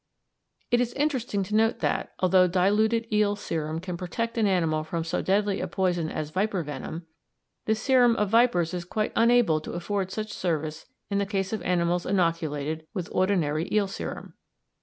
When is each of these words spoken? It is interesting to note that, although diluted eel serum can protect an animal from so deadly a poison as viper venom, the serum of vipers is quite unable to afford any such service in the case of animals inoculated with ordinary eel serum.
It 0.71 0.81
is 0.81 0.93
interesting 0.93 1.43
to 1.43 1.55
note 1.55 1.77
that, 1.81 2.13
although 2.21 2.47
diluted 2.47 3.05
eel 3.13 3.35
serum 3.35 3.79
can 3.79 3.97
protect 3.97 4.35
an 4.35 4.47
animal 4.47 4.83
from 4.83 5.03
so 5.03 5.21
deadly 5.21 5.61
a 5.61 5.67
poison 5.67 6.09
as 6.09 6.31
viper 6.31 6.63
venom, 6.63 7.05
the 7.65 7.75
serum 7.75 8.15
of 8.15 8.29
vipers 8.31 8.73
is 8.73 8.83
quite 8.83 9.13
unable 9.15 9.61
to 9.61 9.73
afford 9.73 10.05
any 10.07 10.11
such 10.13 10.33
service 10.33 10.87
in 11.11 11.19
the 11.19 11.27
case 11.27 11.53
of 11.53 11.61
animals 11.61 12.07
inoculated 12.07 12.87
with 12.95 13.09
ordinary 13.11 13.71
eel 13.71 13.85
serum. 13.87 14.33